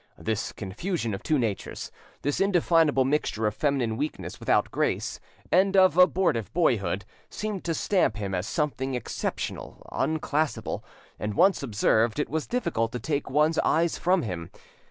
This 0.17 0.51
confusion 0.51 1.13
of 1.13 1.21
two 1.21 1.37
natures, 1.37 1.91
this 2.23 2.41
indefinable 2.41 3.05
mixture 3.05 3.45
of 3.45 3.53
feminine 3.53 3.97
weakness 3.97 4.39
without 4.39 4.71
grace, 4.71 5.19
and 5.51 5.77
of 5.77 5.95
abortive 5.95 6.51
boyhood, 6.53 7.05
seemed 7.29 7.63
to 7.65 7.75
stamp 7.75 8.17
him 8.17 8.33
as 8.33 8.47
something 8.47 8.95
exceptional, 8.95 9.85
unclassable, 9.91 10.83
and 11.19 11.35
once 11.35 11.61
observed, 11.61 12.17
it 12.17 12.29
was 12.29 12.47
difficult 12.47 12.91
to 12.93 12.99
take 12.99 13.29
one's 13.29 13.59
eyes 13.59 13.99
from 13.99 14.23
him. 14.23 14.49